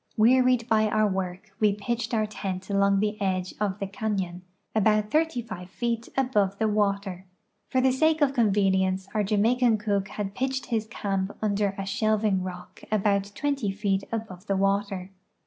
[0.17, 4.41] Wearied by our work, we j>itched our tent .along the edge of the canon
[4.73, 7.27] about thirty five feet aVjove the water.
[7.69, 12.41] For the sake of convenience our Jamaican cook had l)itched his camp under a shelving
[12.41, 15.11] rock about twent}' feet above the water.